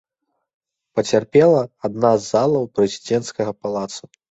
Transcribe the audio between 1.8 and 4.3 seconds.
адна з залаў прэзідэнцкага палаца.